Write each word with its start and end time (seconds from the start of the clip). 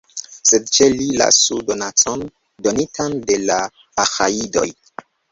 Sed 0.51 0.69
ĉe 0.75 0.85
li 0.93 1.03
lasu 1.17 1.57
donacon, 1.67 2.23
donitan 2.67 3.19
de 3.27 3.37
la 3.43 3.59
Aĥajidoj. 4.05 4.65